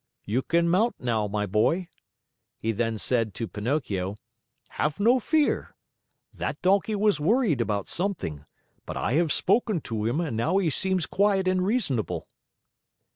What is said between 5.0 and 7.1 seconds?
fear. That donkey